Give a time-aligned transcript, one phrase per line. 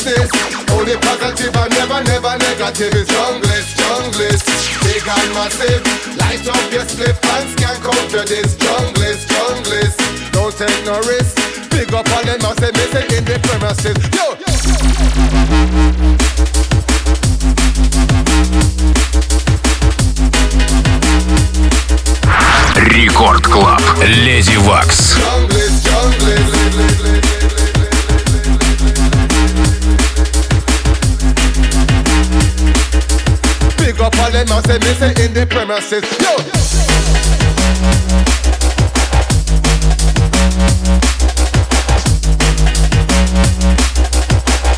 [0.00, 0.32] exist.
[0.72, 4.46] Only positive and never, never negative It's junglist, junglist.
[4.84, 5.82] Big and massive.
[6.16, 9.96] Light up your slip and skank out to this junglist, junglist.
[10.32, 11.36] Don't take no risk.
[11.70, 13.96] Big up on the massive missing in the premises.
[14.16, 14.26] Yo!
[22.74, 23.82] Рекорд Клаб.
[24.02, 25.16] Леди Вакс.
[25.16, 27.19] Junglist, junglist,
[34.40, 36.02] them must say me say in the premises.
[36.20, 36.32] Yo.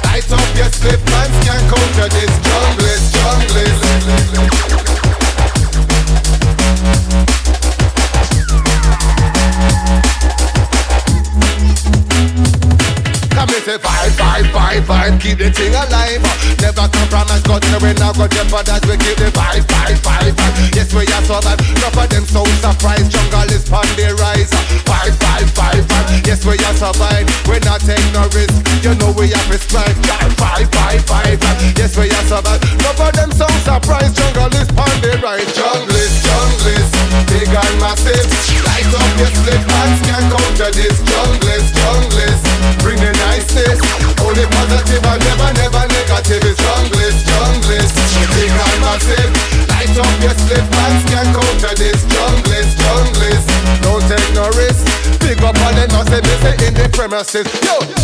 [0.05, 3.73] Light up your slip pants, can't counter this jungle, jungle.
[13.31, 16.23] Come and say vibe, vibe, vibe, vibe, keep the thing alive.
[16.61, 20.33] Never Promise, God, that we now go them brothers we keep the vibe, vibe, vibe,
[20.33, 20.73] vibe.
[20.73, 24.49] Yes we are survive, enough of them so surprised Jungle is on the rise.
[24.89, 26.09] Vibe, vibe, vibe, vibe.
[26.25, 28.57] Yes we are survive, we not take no risk.
[28.81, 31.77] You know we have prescribed Vibe, vibe, vibe, vibe, vibe.
[31.77, 35.53] Yes we are survive, enough of them so surprised Jungle is on the rise.
[35.53, 36.89] Jungle is, jungle is,
[37.29, 38.25] big and massive.
[38.65, 40.97] Light up your split hands, can't counter this.
[41.05, 42.41] Jungle is, jungle is,
[42.81, 43.85] bring the niceness
[44.25, 47.95] Only positive and never, never negative is jungle junglist, junglist
[48.37, 49.31] Big and massive
[49.69, 53.47] Light up your slip pants Can counter this junglist, junglist.
[53.83, 54.87] Don't take no risk.
[55.21, 57.47] Pick up on the nuts and miss in the premises.
[57.63, 58.03] Yo, yo.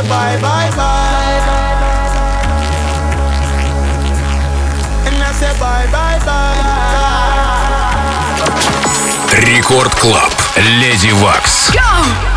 [0.00, 1.40] Said bye bye bye.
[5.04, 6.56] And I said bye bye bye.
[9.44, 10.32] Рекорд Клаб.
[10.56, 11.70] Леди Вакс.
[11.74, 12.29] Go!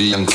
[0.00, 0.29] And it's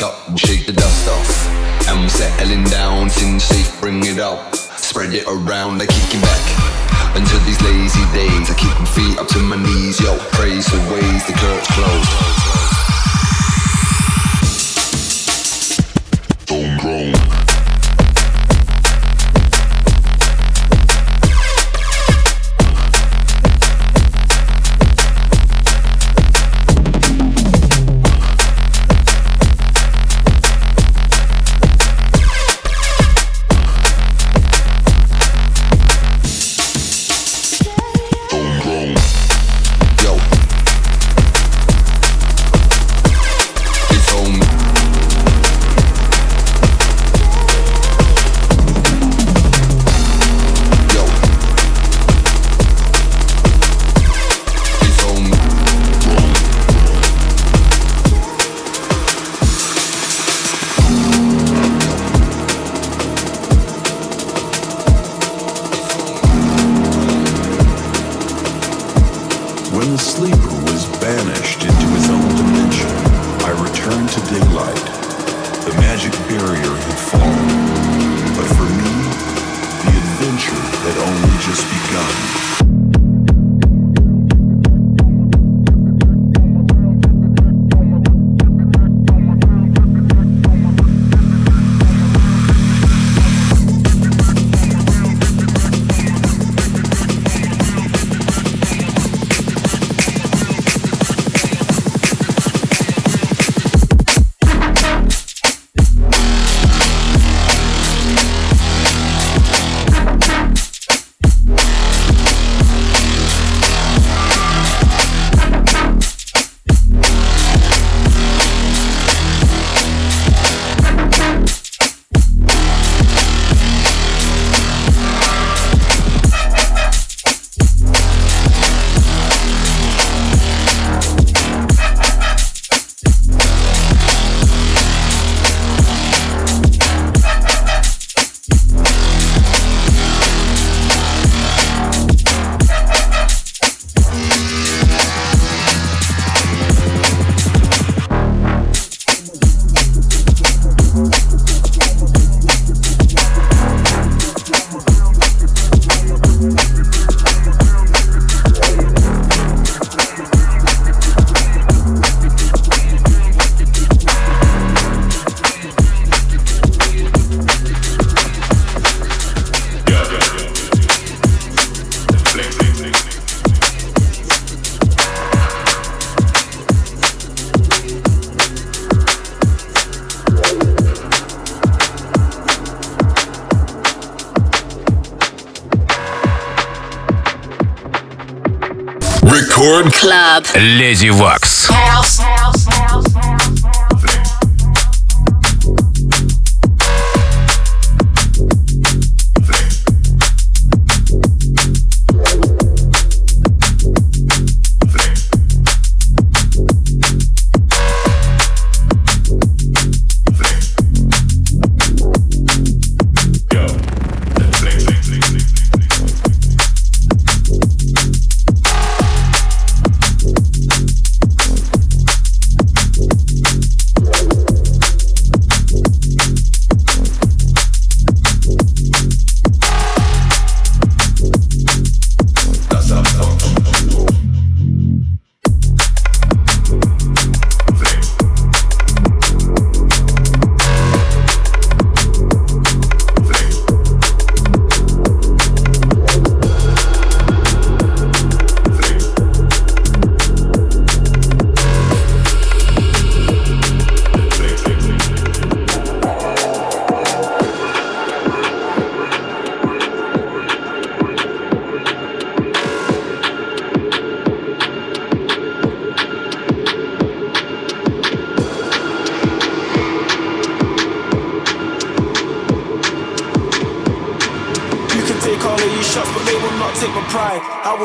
[189.99, 190.45] Club.
[190.55, 191.09] Леди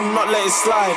[0.00, 0.96] will not let it slide.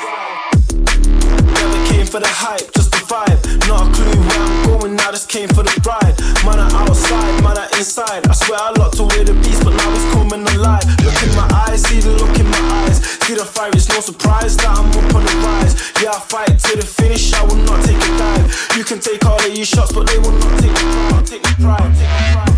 [1.44, 3.36] Never came for the hype, just the vibe.
[3.68, 6.16] Not a clue where I'm going now, just came for the ride.
[6.48, 8.28] Man are outside, man are inside.
[8.28, 10.88] I swear I locked away the beast, but now it's coming alive.
[11.04, 13.04] Look in my eyes, see the look in my eyes.
[13.28, 15.76] See the fire, it's no surprise that I'm up on the rise.
[16.00, 18.48] Yeah, I fight to the finish, I will not take a dive.
[18.78, 21.28] You can take all of your shots, but they will not take the pride.
[21.28, 22.53] Take the pride, take the pride.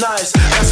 [0.00, 0.32] nice.
[0.32, 0.69] That's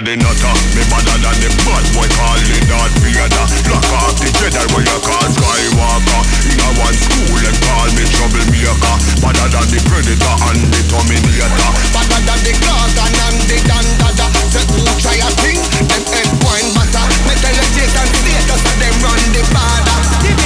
[0.00, 4.16] Me the nutter, me better than the bad boy call it Darth Vader Lock off
[4.16, 6.20] the Jedi where you call Skywalker.
[6.48, 8.96] In a one school and call me troublemaker.
[9.20, 11.68] Better than the Predator and the Terminator.
[11.92, 14.26] Better than the Gorgon and the Dandada.
[14.48, 18.80] Say who try a thing, them end wine butter Me tell you Jason status and
[18.80, 20.39] them run the border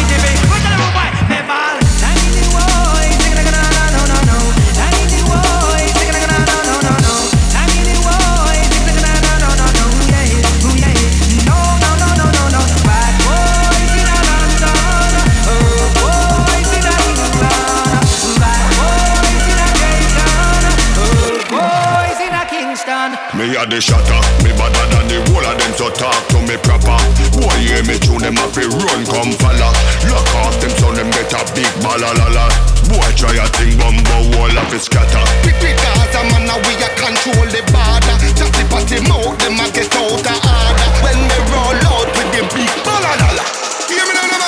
[23.65, 26.97] a the shatter, me better than the whole of them so talk to me proper.
[27.33, 29.73] Boy hear me tune them fi run come follow.
[30.13, 32.53] Lock off them so them get a big balalala
[32.93, 35.25] Boy try a thing bumbo wall of it scatter.
[35.41, 38.17] Quick quick Gaza man we a control the border.
[38.37, 40.89] Chatty patty mouth them a get out of order.
[41.01, 43.45] When they roll out with the big baladala
[43.89, 44.45] Hear me now man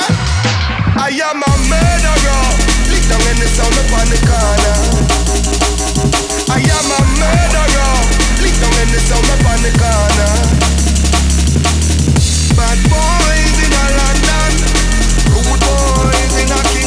[1.01, 2.43] I am a murderer.
[2.93, 4.77] Lick down in the sound up on the corner.
[6.53, 7.96] I am a murderer
[8.47, 10.35] Lick down in the sound up on the corner
[12.55, 14.53] Bad boys in a London.
[15.35, 16.86] Rude boys in a Kingston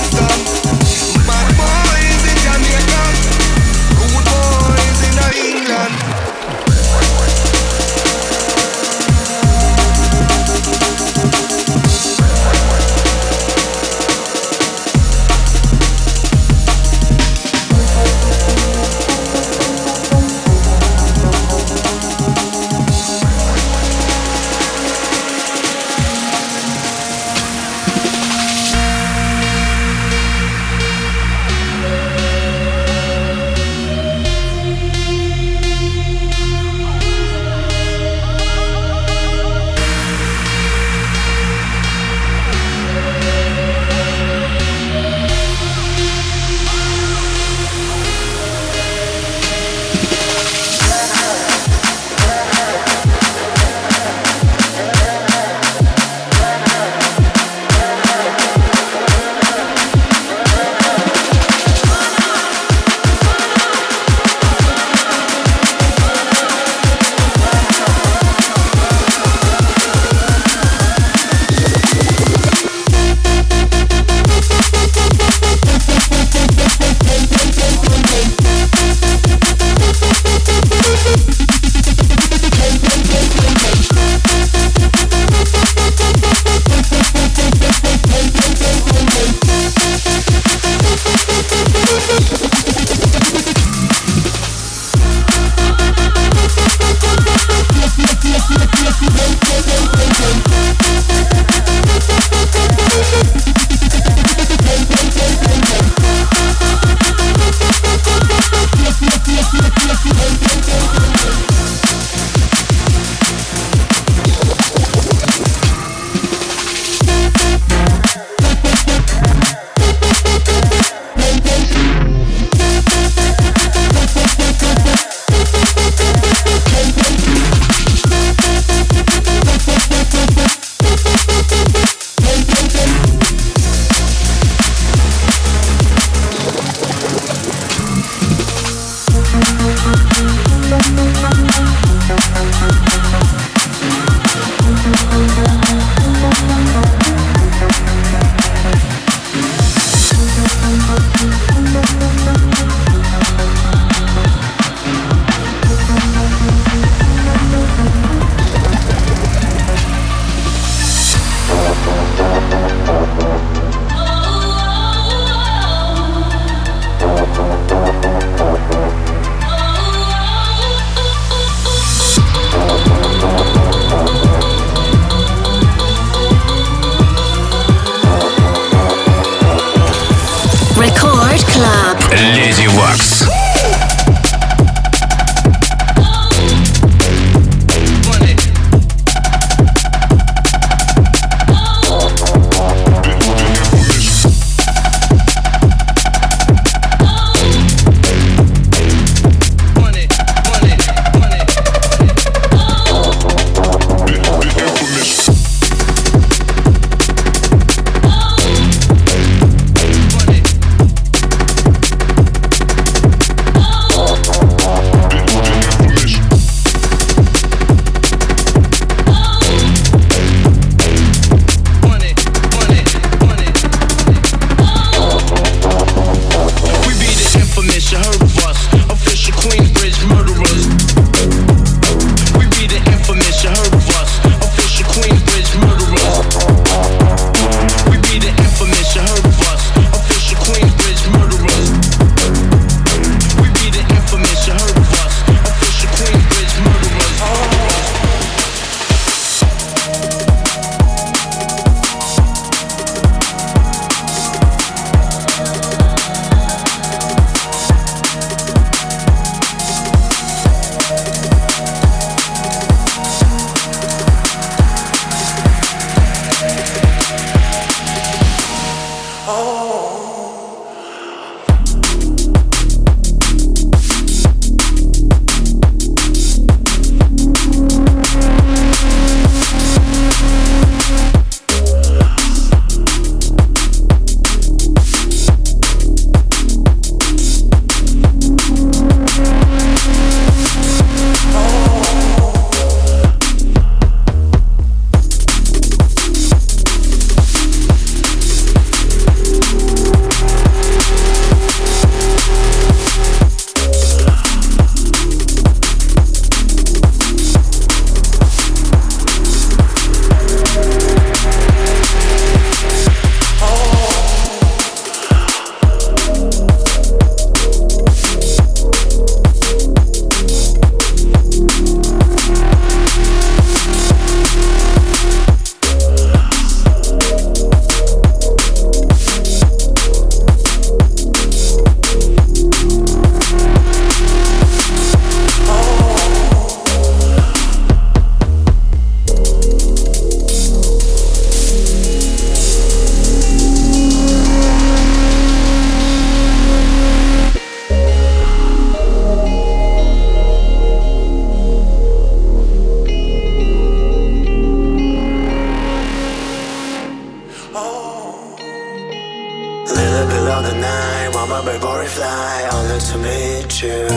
[363.62, 363.88] you.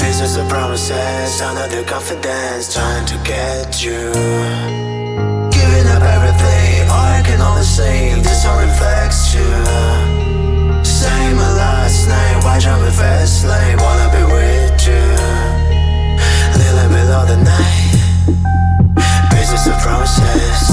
[0.00, 4.12] Pieces of promises, another confidence, trying to get you.
[5.50, 9.50] Giving up everything, all I can only see, this all reflects you.
[10.84, 13.76] Same my last name, why jump in fast lane?
[13.78, 15.04] Wanna be with you.
[16.56, 17.92] Little bit of the night,
[19.30, 20.71] Business of promises.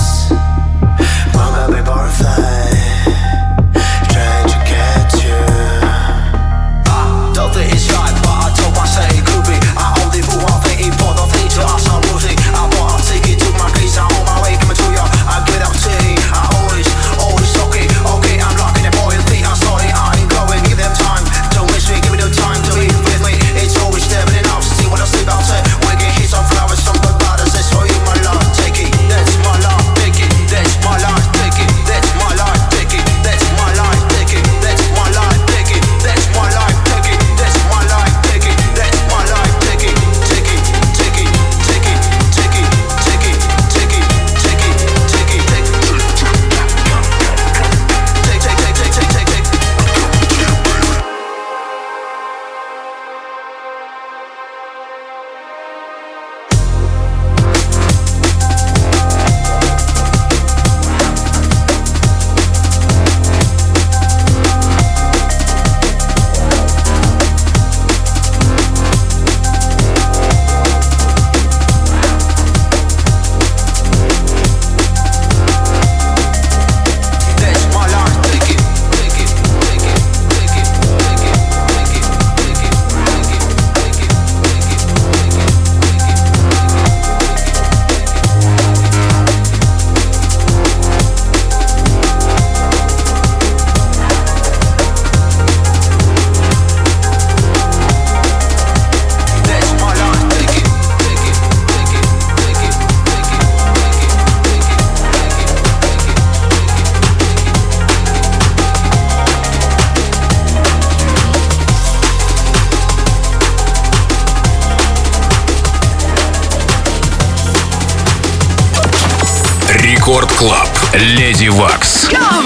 [120.93, 122.09] Леди Вакс.
[122.09, 122.38] Go!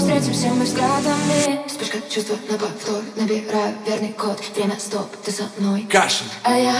[0.00, 3.74] встретимся мы взглядами Вспышка чувства на повтор Набираю.
[3.86, 4.40] Верный код.
[4.54, 5.86] Время стоп, ты со мной.
[5.90, 6.74] Кашин А я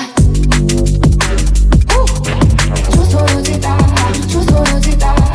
[2.87, 3.77] Чувствую тебя
[4.33, 5.30] Чувствую тебя